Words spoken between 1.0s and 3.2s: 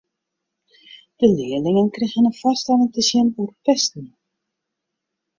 De learlingen krigen in foarstelling te